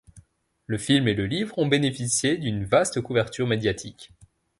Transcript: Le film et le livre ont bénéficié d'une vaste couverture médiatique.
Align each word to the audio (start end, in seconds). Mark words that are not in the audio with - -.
Le 0.65 0.79
film 0.79 1.07
et 1.07 1.13
le 1.13 1.27
livre 1.27 1.55
ont 1.59 1.67
bénéficié 1.67 2.35
d'une 2.35 2.65
vaste 2.65 3.01
couverture 3.01 3.45
médiatique. 3.45 4.11